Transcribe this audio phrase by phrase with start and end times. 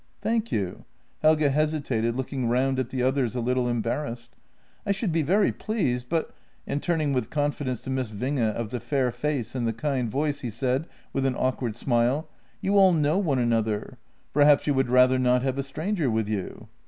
[0.23, 0.85] "Thank you."
[1.21, 4.35] Helge hesitated, looking round at the others a little embarrassed."
[4.87, 6.33] I should be very pleased, but
[6.67, 10.39] "—and, turning with confidence to Miss Winge of the fair face and the kind voice,
[10.39, 12.27] he said, with an awkward smile,"
[12.63, 13.99] you all know one another—
[14.33, 16.67] perhaps you would rather not have a stranger with you